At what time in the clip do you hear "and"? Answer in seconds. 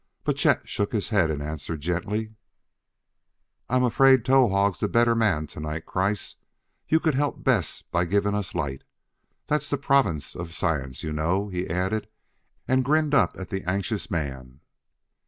1.29-1.43, 12.67-12.83